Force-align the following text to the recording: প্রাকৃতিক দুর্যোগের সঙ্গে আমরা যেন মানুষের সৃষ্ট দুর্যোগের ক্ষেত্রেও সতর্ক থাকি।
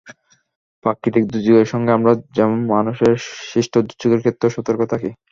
প্রাকৃতিক 0.85 1.23
দুর্যোগের 1.27 1.67
সঙ্গে 1.73 1.91
আমরা 1.97 2.13
যেন 2.37 2.51
মানুষের 2.73 3.13
সৃষ্ট 3.45 3.73
দুর্যোগের 3.79 4.21
ক্ষেত্রেও 4.23 4.55
সতর্ক 4.55 4.81
থাকি। 4.91 5.09